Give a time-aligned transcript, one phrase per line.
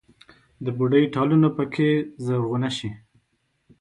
[0.65, 1.91] د بوډۍ ټالونه پکښې
[2.25, 2.89] زرغونه شي